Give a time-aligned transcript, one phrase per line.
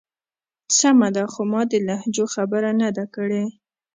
[0.77, 1.23] سمه ده.
[1.33, 3.43] خو ما د لهجو خبره نه ده کړی.